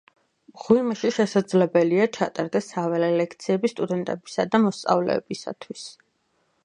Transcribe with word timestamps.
მღვიმეში 0.59 1.09
შესაძლებელია 1.17 2.07
ჩატარდეს 2.17 2.69
საველე 2.75 3.11
ლექციები 3.19 3.71
სტუდენტებისა 3.75 4.47
და 4.55 4.63
მოსწავლეებისათვის. 4.65 5.85